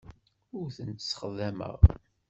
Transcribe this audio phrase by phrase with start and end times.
[0.57, 1.79] Ur tent-ssexdameɣ.